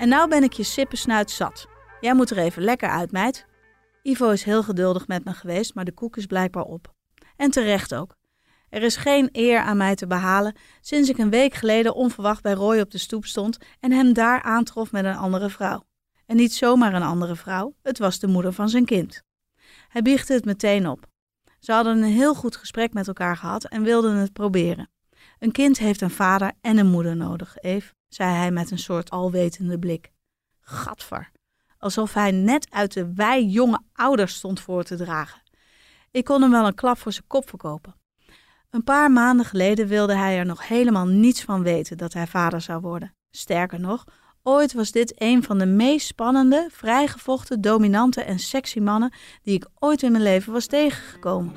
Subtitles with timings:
[0.00, 1.66] En nou ben ik je sippensnuit zat.
[2.00, 3.46] Jij moet er even lekker uit, meid.
[4.02, 6.94] Ivo is heel geduldig met me geweest, maar de koek is blijkbaar op.
[7.36, 8.16] En terecht ook.
[8.68, 12.52] Er is geen eer aan mij te behalen sinds ik een week geleden onverwacht bij
[12.52, 15.84] Roy op de stoep stond en hem daar aantrof met een andere vrouw.
[16.26, 19.22] En niet zomaar een andere vrouw, het was de moeder van zijn kind.
[19.88, 21.06] Hij biechtte het meteen op.
[21.58, 24.90] Ze hadden een heel goed gesprek met elkaar gehad en wilden het proberen.
[25.38, 29.10] Een kind heeft een vader en een moeder nodig, Eve, zei hij met een soort
[29.10, 30.10] alwetende blik.
[30.60, 31.30] Gadver,
[31.78, 35.42] alsof hij net uit de wij jonge ouders stond voor te dragen.
[36.10, 37.94] Ik kon hem wel een klap voor zijn kop verkopen.
[38.70, 42.60] Een paar maanden geleden wilde hij er nog helemaal niets van weten dat hij vader
[42.60, 43.14] zou worden.
[43.30, 44.04] Sterker nog,
[44.42, 49.66] ooit was dit een van de meest spannende, vrijgevochten, dominante en sexy mannen die ik
[49.78, 51.52] ooit in mijn leven was tegengekomen.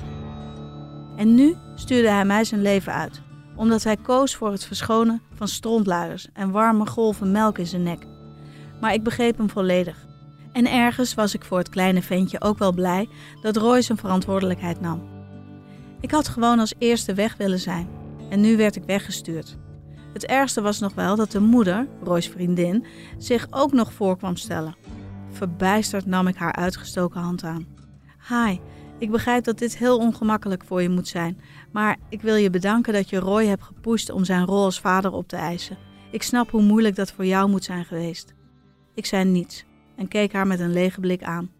[1.16, 3.22] En nu stuurde hij mij zijn leven uit,
[3.54, 8.06] omdat hij koos voor het verschonen van strontluiers en warme golven melk in zijn nek.
[8.80, 10.06] Maar ik begreep hem volledig.
[10.52, 13.08] En ergens was ik voor het kleine ventje ook wel blij
[13.42, 15.02] dat Roy zijn verantwoordelijkheid nam.
[16.00, 17.88] Ik had gewoon als eerste weg willen zijn
[18.30, 19.56] en nu werd ik weggestuurd.
[20.12, 22.86] Het ergste was nog wel dat de moeder, Roy's vriendin,
[23.18, 24.76] zich ook nog voor kwam stellen.
[25.30, 27.66] Verbijsterd nam ik haar uitgestoken hand aan.
[28.28, 28.58] Hi,
[28.98, 31.40] ik begrijp dat dit heel ongemakkelijk voor je moet zijn,
[31.72, 35.12] maar ik wil je bedanken dat je Roy hebt gepusht om zijn rol als vader
[35.12, 35.78] op te eisen.
[36.10, 38.34] Ik snap hoe moeilijk dat voor jou moet zijn geweest.
[38.94, 39.64] Ik zei niets
[39.96, 41.50] en keek haar met een lege blik aan.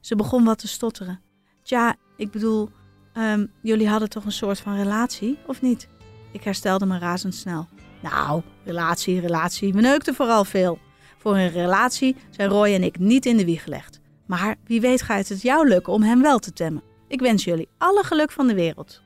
[0.00, 1.20] Ze begon wat te stotteren.
[1.62, 2.70] Tja, ik bedoel,
[3.14, 5.88] um, jullie hadden toch een soort van relatie, of niet?
[6.32, 7.66] Ik herstelde me razendsnel.
[8.02, 10.78] Nou, relatie, relatie, we neukten vooral veel.
[11.18, 14.00] Voor een relatie zijn Roy en ik niet in de wieg gelegd.
[14.26, 16.82] Maar wie weet gaat het jou lukken om hem wel te temmen.
[17.08, 19.02] Ik wens jullie alle geluk van de wereld.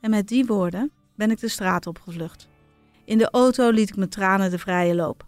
[0.00, 2.48] En met die woorden ben ik de straat opgevlucht.
[3.04, 5.26] In de auto liet ik mijn tranen de vrije loop.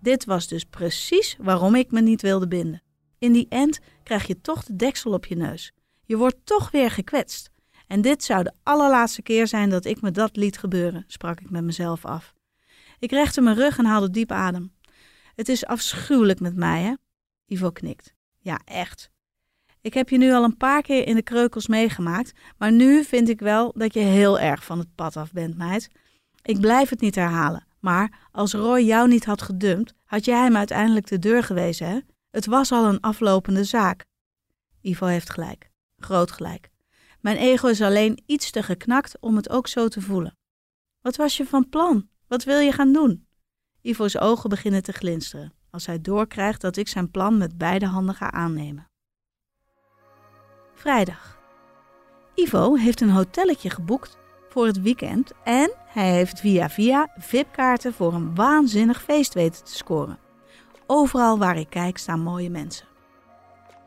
[0.00, 2.82] Dit was dus precies waarom ik me niet wilde binden.
[3.18, 5.72] In die end krijg je toch de deksel op je neus.
[6.04, 7.50] Je wordt toch weer gekwetst.
[7.86, 11.50] En dit zou de allerlaatste keer zijn dat ik me dat liet gebeuren, sprak ik
[11.50, 12.34] met mezelf af.
[12.98, 14.72] Ik rechte mijn rug en haalde diep adem.
[15.34, 16.94] Het is afschuwelijk met mij, hè?
[17.46, 18.14] Ivo knikt.
[18.42, 19.10] Ja, echt.
[19.80, 23.28] Ik heb je nu al een paar keer in de kreukels meegemaakt, maar nu vind
[23.28, 25.90] ik wel dat je heel erg van het pad af bent, meid.
[26.42, 30.56] Ik blijf het niet herhalen, maar als Roy jou niet had gedumpt, had jij hem
[30.56, 31.98] uiteindelijk de deur gewezen, hè?
[32.30, 34.04] Het was al een aflopende zaak.
[34.80, 35.70] Ivo heeft gelijk.
[35.96, 36.70] Groot gelijk.
[37.20, 40.36] Mijn ego is alleen iets te geknakt om het ook zo te voelen.
[41.00, 42.08] Wat was je van plan?
[42.26, 43.26] Wat wil je gaan doen?
[43.80, 48.14] Ivo's ogen beginnen te glinsteren als hij doorkrijgt dat ik zijn plan met beide handen
[48.14, 48.86] ga aannemen.
[50.74, 51.40] Vrijdag.
[52.34, 54.18] Ivo heeft een hotelletje geboekt
[54.48, 59.74] voor het weekend en hij heeft via via VIP-kaarten voor een waanzinnig feest weten te
[59.74, 60.18] scoren.
[60.86, 62.86] Overal waar ik kijk staan mooie mensen.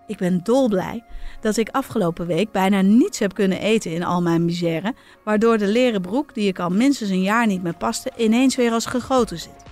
[0.07, 1.03] Ik ben dolblij
[1.41, 5.67] dat ik afgelopen week bijna niets heb kunnen eten in al mijn misère, waardoor de
[5.67, 9.39] leren broek, die ik al minstens een jaar niet meer paste, ineens weer als gegoten
[9.39, 9.64] zit.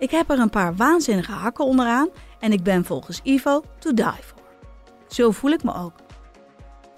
[0.00, 4.04] Ik heb er een paar waanzinnige hakken onderaan en ik ben volgens Ivo to die
[4.04, 4.38] for.
[5.08, 5.92] Zo voel ik me ook.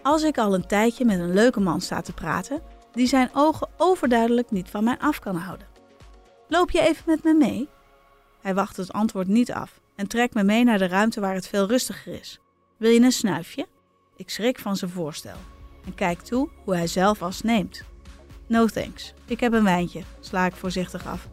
[0.02, 2.62] Als ik al een tijdje met een leuke man sta te praten,
[2.92, 5.66] die zijn ogen overduidelijk niet van mij af kan houden.
[6.48, 7.68] Loop je even met me mee?
[8.40, 11.46] Hij wacht het antwoord niet af en trekt me mee naar de ruimte waar het
[11.46, 12.40] veel rustiger is.
[12.76, 13.66] Wil je een snuifje?
[14.16, 15.36] Ik schrik van zijn voorstel
[15.84, 17.84] en kijk toe hoe hij zelf als neemt.
[18.46, 21.28] No thanks, ik heb een wijntje, sla ik voorzichtig af.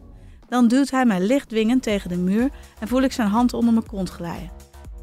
[0.50, 2.50] Dan duwt hij mij licht dwingend tegen de muur
[2.80, 4.50] en voel ik zijn hand onder mijn kont glijden.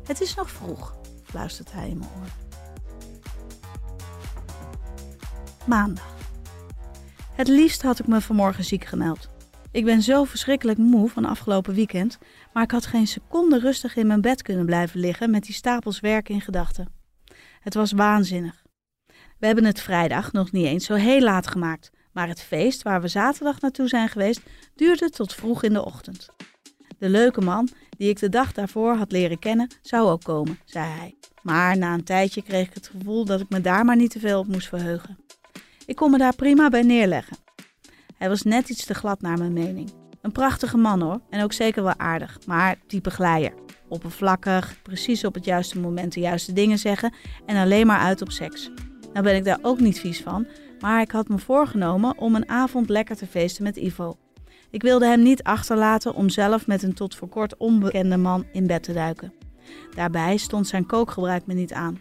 [0.03, 2.27] Het is nog vroeg, fluistert hij in mijn oor.
[5.65, 6.15] Maandag.
[7.31, 9.29] Het liefst had ik me vanmorgen ziek gemeld.
[9.71, 12.17] Ik ben zo verschrikkelijk moe van afgelopen weekend,
[12.53, 15.99] maar ik had geen seconde rustig in mijn bed kunnen blijven liggen met die stapels
[15.99, 16.87] werk in gedachten.
[17.59, 18.63] Het was waanzinnig.
[19.39, 23.01] We hebben het vrijdag nog niet eens zo heel laat gemaakt, maar het feest waar
[23.01, 24.41] we zaterdag naartoe zijn geweest
[24.75, 26.29] duurde tot vroeg in de ochtend.
[26.97, 30.85] De leuke man, die ik de dag daarvoor had leren kennen, zou ook komen, zei
[30.91, 31.15] hij.
[31.41, 34.19] Maar na een tijdje kreeg ik het gevoel dat ik me daar maar niet te
[34.19, 35.17] veel op moest verheugen.
[35.85, 37.37] Ik kon me daar prima bij neerleggen.
[38.17, 39.91] Hij was net iets te glad naar mijn mening.
[40.21, 43.53] Een prachtige man hoor, en ook zeker wel aardig, maar type glijer.
[43.87, 47.13] Oppervlakkig, precies op het juiste moment de juiste dingen zeggen
[47.45, 48.71] en alleen maar uit op seks.
[49.13, 50.47] Nou ben ik daar ook niet vies van,
[50.79, 54.17] maar ik had me voorgenomen om een avond lekker te feesten met Ivo.
[54.69, 58.67] Ik wilde hem niet achterlaten om zelf met een tot voor kort onbekende man in
[58.67, 59.33] bed te duiken.
[59.95, 61.99] Daarbij stond zijn kookgebruik me niet aan.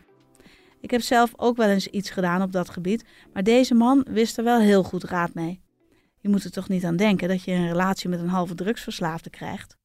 [0.81, 4.39] Ik heb zelf ook wel eens iets gedaan op dat gebied, maar deze man wist
[4.39, 5.63] er wel heel goed raad mee.
[6.19, 9.31] Je moet er toch niet aan denken dat je een relatie met een halve drugsverslaafde
[9.31, 9.77] krijgt?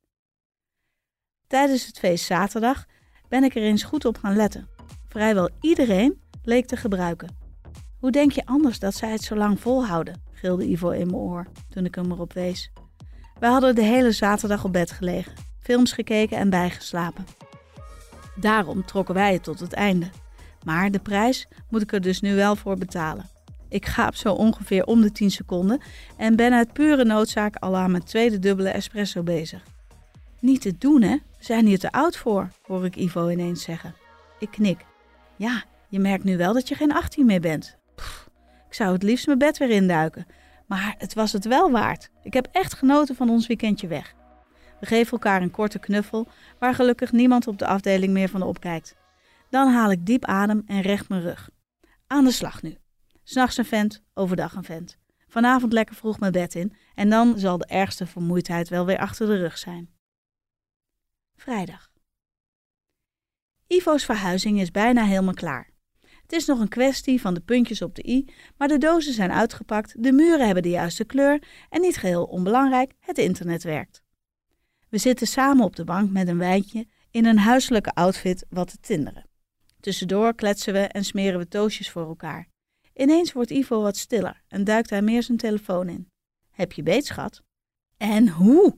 [1.48, 2.86] Tijdens het feest zaterdag
[3.28, 4.68] ben ik er eens goed op gaan letten.
[5.08, 7.41] Vrijwel iedereen leek te gebruiken.
[8.02, 10.22] Hoe denk je anders dat zij het zo lang volhouden?
[10.32, 12.72] gilde Ivo in mijn oor toen ik hem erop wees.
[13.40, 17.26] We hadden de hele zaterdag op bed gelegen, films gekeken en bijgeslapen.
[18.36, 20.10] Daarom trokken wij het tot het einde.
[20.66, 23.30] Maar de prijs moet ik er dus nu wel voor betalen.
[23.70, 25.82] Ik gaap zo ongeveer om de 10 seconden
[26.18, 29.64] en ben uit pure noodzaak al aan mijn tweede dubbele espresso bezig.
[30.40, 31.16] Niet te doen, hè?
[31.16, 33.96] We zijn hier te oud voor, hoor ik Ivo ineens zeggen.
[34.40, 34.86] Ik knik.
[35.36, 37.80] Ja, je merkt nu wel dat je geen 18 meer bent.
[38.72, 40.26] Ik zou het liefst mijn bed weer induiken.
[40.68, 42.10] Maar het was het wel waard.
[42.24, 44.16] Ik heb echt genoten van ons weekendje weg.
[44.80, 46.28] We geven elkaar een korte knuffel,
[46.60, 48.96] waar gelukkig niemand op de afdeling meer van opkijkt.
[49.50, 51.50] Dan haal ik diep adem en recht mijn rug.
[52.08, 52.78] Aan de slag nu.
[53.24, 54.98] S'nachts een vent, overdag een vent.
[55.28, 59.28] Vanavond lekker vroeg mijn bed in en dan zal de ergste vermoeidheid wel weer achter
[59.28, 59.90] de rug zijn.
[61.36, 61.92] Vrijdag.
[63.68, 65.71] Ivo's verhuizing is bijna helemaal klaar.
[66.32, 68.26] Het is nog een kwestie van de puntjes op de i,
[68.58, 72.94] maar de dozen zijn uitgepakt, de muren hebben de juiste kleur en niet geheel onbelangrijk,
[73.00, 74.04] het internet werkt.
[74.90, 78.78] We zitten samen op de bank met een wijntje in een huiselijke outfit wat te
[78.82, 79.26] tinderen.
[79.80, 82.48] Tussendoor kletsen we en smeren we toastjes voor elkaar.
[82.94, 86.08] Ineens wordt Ivo wat stiller en duikt hij meer zijn telefoon in.
[86.52, 87.42] Heb je beet, schat?
[87.98, 88.76] En hoe?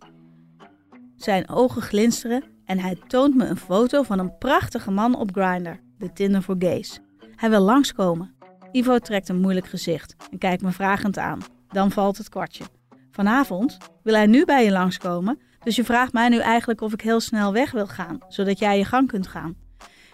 [1.16, 5.80] Zijn ogen glinsteren en hij toont me een foto van een prachtige man op Grindr,
[5.98, 7.02] de Tinder voor gays.
[7.35, 8.35] Hij wil langskomen.
[8.71, 11.39] Ivo trekt een moeilijk gezicht en kijkt me vragend aan.
[11.68, 12.63] Dan valt het kwartje.
[13.12, 17.01] Vanavond wil hij nu bij je langskomen, dus je vraagt mij nu eigenlijk of ik
[17.01, 19.56] heel snel weg wil gaan, zodat jij je gang kunt gaan.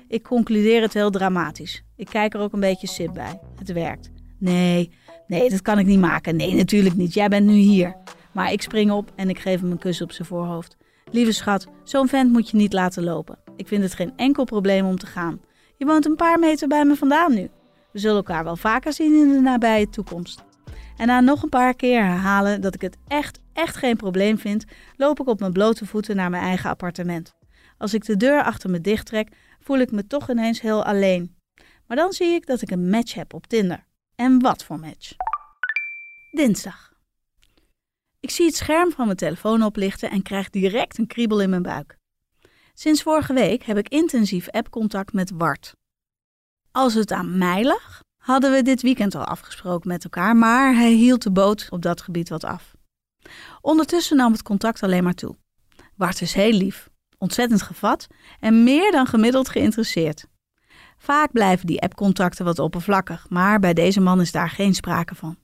[0.08, 1.84] Ik concludeer het heel dramatisch.
[1.96, 3.40] Ik kijk er ook een beetje sip bij.
[3.56, 4.10] Het werkt.
[4.38, 4.92] Nee,
[5.28, 6.36] nee, dat kan ik niet maken.
[6.36, 7.14] Nee, natuurlijk niet.
[7.14, 7.96] Jij bent nu hier.
[8.32, 10.78] Maar ik spring op en ik geef hem een kus op zijn voorhoofd.
[11.12, 13.40] Lieve schat, zo'n vent moet je niet laten lopen.
[13.56, 15.42] Ik vind het geen enkel probleem om te gaan.
[15.80, 17.50] Je woont een paar meter bij me vandaan nu.
[17.92, 20.44] We zullen elkaar wel vaker zien in de nabije toekomst.
[20.98, 24.66] En na nog een paar keer herhalen dat ik het echt, echt geen probleem vind,
[24.98, 27.34] loop ik op mijn blote voeten naar mijn eigen appartement.
[27.78, 29.30] Als ik de deur achter me dicht trek,
[29.60, 31.36] voel ik me toch ineens heel alleen.
[31.88, 33.86] Maar dan zie ik dat ik een match heb op Tinder.
[34.16, 35.12] En wat voor match?
[36.32, 36.94] Dinsdag.
[38.20, 41.62] Ik zie het scherm van mijn telefoon oplichten en krijg direct een kriebel in mijn
[41.62, 41.99] buik.
[42.80, 45.76] Sinds vorige week heb ik intensief appcontact met Wart.
[46.72, 50.92] Als het aan mij lag, hadden we dit weekend al afgesproken met elkaar, maar hij
[50.92, 52.76] hield de boot op dat gebied wat af.
[53.62, 55.36] Ondertussen nam het contact alleen maar toe.
[55.96, 58.08] Wart is heel lief, ontzettend gevat
[58.40, 60.28] en meer dan gemiddeld geïnteresseerd.
[60.98, 65.38] Vaak blijven die appcontacten wat oppervlakkig, maar bij deze man is daar geen sprake van.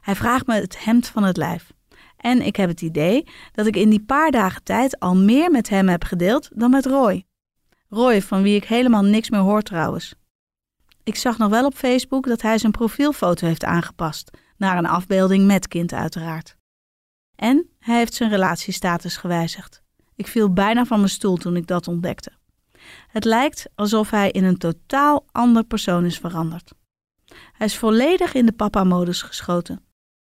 [0.00, 1.72] Hij vraagt me het hemd van het lijf.
[2.16, 5.68] En ik heb het idee dat ik in die paar dagen tijd al meer met
[5.68, 7.24] hem heb gedeeld dan met Roy.
[7.88, 10.14] Roy, van wie ik helemaal niks meer hoor trouwens.
[11.04, 15.46] Ik zag nog wel op Facebook dat hij zijn profielfoto heeft aangepast, naar een afbeelding
[15.46, 16.56] met kind uiteraard.
[17.36, 19.82] En hij heeft zijn relatiestatus gewijzigd.
[20.14, 22.32] Ik viel bijna van mijn stoel toen ik dat ontdekte.
[23.08, 26.72] Het lijkt alsof hij in een totaal ander persoon is veranderd.
[27.52, 29.85] Hij is volledig in de papa-modus geschoten.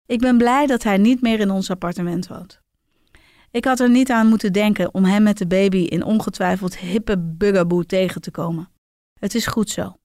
[0.09, 2.61] Ik ben blij dat hij niet meer in ons appartement woont.
[3.51, 7.17] Ik had er niet aan moeten denken om hem met de baby in ongetwijfeld hippe
[7.17, 8.69] bugaboo tegen te komen.
[9.19, 9.99] Het is goed zo.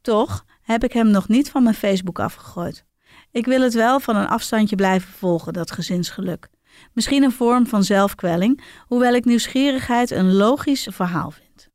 [0.00, 2.84] Toch heb ik hem nog niet van mijn Facebook afgegooid.
[3.30, 6.48] Ik wil het wel van een afstandje blijven volgen, dat gezinsgeluk.
[6.92, 11.68] Misschien een vorm van zelfkwelling, hoewel ik nieuwsgierigheid een logisch verhaal vind.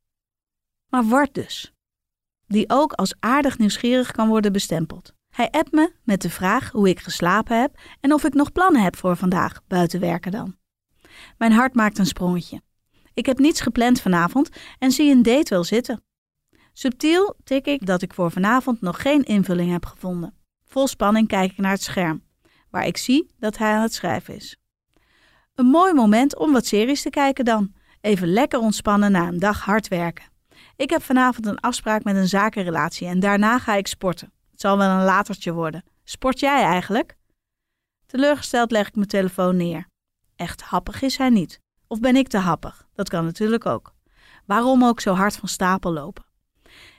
[0.88, 1.74] Maar Wart dus,
[2.48, 5.18] die ook als aardig nieuwsgierig kan worden bestempeld.
[5.40, 8.82] Hij appt me met de vraag hoe ik geslapen heb en of ik nog plannen
[8.82, 10.56] heb voor vandaag, buiten werken dan.
[11.38, 12.62] Mijn hart maakt een sprongetje.
[13.14, 16.04] Ik heb niets gepland vanavond en zie een date wel zitten.
[16.74, 20.34] Subtiel tik ik dat ik voor vanavond nog geen invulling heb gevonden.
[20.66, 22.24] Vol spanning kijk ik naar het scherm,
[22.70, 24.58] waar ik zie dat hij aan het schrijven is.
[25.56, 27.74] Een mooi moment om wat series te kijken dan.
[28.02, 30.26] Even lekker ontspannen na een dag hard werken.
[30.76, 34.38] Ik heb vanavond een afspraak met een zakenrelatie en daarna ga ik sporten.
[34.60, 35.84] Het zal wel een latertje worden.
[36.04, 37.18] Sport jij eigenlijk?
[38.06, 39.88] Teleurgesteld leg ik mijn telefoon neer.
[40.36, 41.60] Echt happig is hij niet.
[41.88, 42.88] Of ben ik te happig?
[42.94, 43.94] Dat kan natuurlijk ook.
[44.46, 46.26] Waarom ook zo hard van stapel lopen?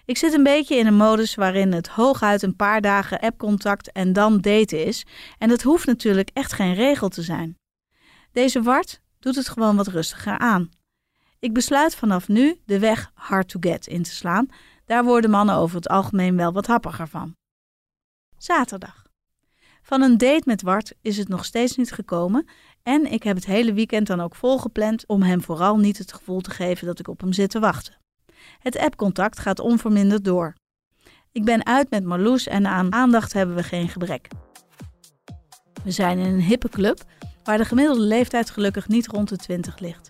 [0.04, 4.12] Ik zit een beetje in een modus waarin het hooguit een paar dagen appcontact en
[4.12, 5.06] dan daten is.
[5.38, 7.58] En dat hoeft natuurlijk echt geen regel te zijn.
[8.32, 10.70] Deze Wart doet het gewoon wat rustiger aan.
[11.38, 14.48] Ik besluit vanaf nu de weg hard to get in te slaan.
[14.84, 17.38] Daar worden mannen over het algemeen wel wat happiger van.
[18.42, 19.06] Zaterdag.
[19.82, 22.48] Van een date met Wart is het nog steeds niet gekomen
[22.82, 26.40] en ik heb het hele weekend dan ook volgepland om hem vooral niet het gevoel
[26.40, 27.96] te geven dat ik op hem zit te wachten.
[28.58, 30.54] Het appcontact gaat onverminderd door.
[31.32, 34.28] Ik ben uit met Marloes en aan aandacht hebben we geen gebrek.
[35.84, 37.02] We zijn in een hippe club
[37.44, 40.08] waar de gemiddelde leeftijd gelukkig niet rond de 20 ligt.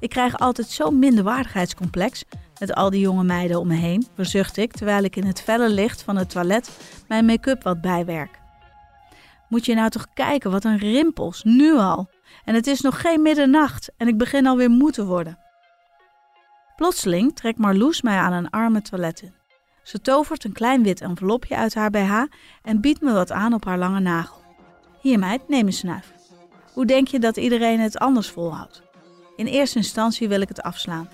[0.00, 2.24] Ik krijg altijd zo'n minderwaardigheidscomplex
[2.60, 5.68] met al die jonge meiden om me heen, verzucht ik terwijl ik in het felle
[5.68, 6.70] licht van het toilet
[7.08, 8.38] mijn make-up wat bijwerk.
[9.48, 12.10] Moet je nou toch kijken, wat een rimpels, nu al.
[12.44, 15.38] En het is nog geen middernacht en ik begin alweer moe te worden.
[16.76, 19.34] Plotseling trekt Marloes mij aan een arme toilet in.
[19.82, 22.22] Ze tovert een klein wit envelopje uit haar BH
[22.62, 24.40] en biedt me wat aan op haar lange nagel.
[25.00, 26.12] Hier neem een snuif.
[26.72, 28.82] Hoe denk je dat iedereen het anders volhoudt?
[29.36, 31.08] In eerste instantie wil ik het afslaan.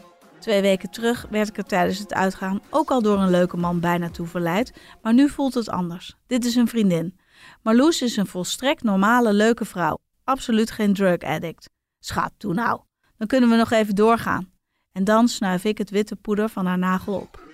[0.46, 3.80] Twee weken terug werd ik er tijdens het uitgaan ook al door een leuke man
[3.80, 4.72] bijna toe verleid,
[5.02, 6.16] maar nu voelt het anders.
[6.26, 7.18] Dit is een vriendin.
[7.62, 9.98] Marloes is een volstrekt normale, leuke vrouw.
[10.24, 11.70] Absoluut geen drug addict.
[11.98, 12.80] Schat, toe nou.
[13.16, 14.52] Dan kunnen we nog even doorgaan.
[14.92, 17.44] En dan snuif ik het witte poeder van haar nagel op.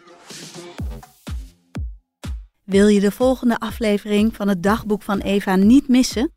[2.64, 6.32] Wil je de volgende aflevering van het dagboek van Eva niet missen?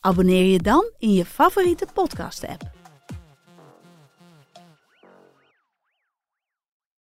[0.00, 2.75] Abonneer je dan in je favoriete podcast-app.